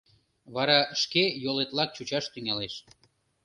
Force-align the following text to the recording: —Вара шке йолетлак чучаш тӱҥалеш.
—Вара 0.55 0.79
шке 1.01 1.23
йолетлак 1.43 1.89
чучаш 1.95 2.25
тӱҥалеш. 2.33 2.73